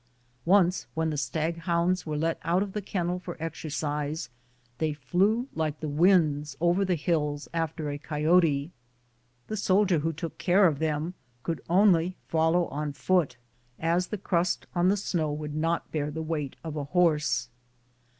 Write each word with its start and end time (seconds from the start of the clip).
Once 0.47 0.87
when 0.95 1.11
the 1.11 1.15
Btag 1.15 1.57
hounds 1.57 2.07
were 2.07 2.17
let 2.17 2.39
out 2.43 2.63
of 2.63 2.73
the 2.73 2.81
kennel 2.81 3.19
for 3.19 3.37
exercise, 3.39 4.31
they 4.79 4.93
flew 4.93 5.47
like 5.53 5.79
the 5.79 5.87
winds 5.87 6.57
over 6.59 6.83
the 6.83 6.95
hills 6.95 7.47
after 7.53 7.87
a 7.91 7.99
coyote. 7.99 8.71
The 9.45 9.57
soldier 9.57 9.99
who 9.99 10.11
took 10.11 10.39
care 10.39 10.65
of 10.65 10.79
them 10.79 11.13
could 11.43 11.61
only 11.69 12.15
follow 12.27 12.65
on 12.69 12.93
foot, 12.93 13.37
as 13.77 14.07
the 14.07 14.17
crust 14.17 14.65
on 14.73 14.89
the 14.89 14.97
snow 14.97 15.31
would 15.31 15.53
not 15.53 15.91
bear 15.91 16.09
the 16.09 16.23
weight 16.23 16.55
of 16.63 16.75
a 16.75 16.85
horse. 16.85 17.49